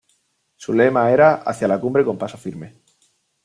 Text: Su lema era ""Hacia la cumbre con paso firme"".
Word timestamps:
Su 0.55 0.73
lema 0.73 1.11
era 1.11 1.43
""Hacia 1.43 1.67
la 1.67 1.79
cumbre 1.79 2.03
con 2.03 2.17
paso 2.17 2.35
firme"". 2.35 2.73